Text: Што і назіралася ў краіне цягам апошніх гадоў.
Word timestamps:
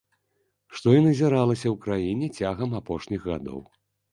Што 0.77 0.87
і 0.99 1.03
назіралася 1.07 1.67
ў 1.73 1.75
краіне 1.85 2.31
цягам 2.41 2.77
апошніх 2.81 3.29
гадоў. 3.35 3.63